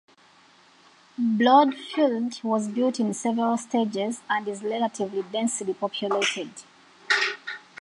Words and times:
Broadfield 1.21 2.43
was 2.43 2.67
built 2.69 2.99
in 2.99 3.13
several 3.13 3.55
stages 3.57 4.21
and 4.27 4.47
is 4.47 4.63
relatively 4.63 5.21
densely 5.31 5.75
populated. 5.75 6.49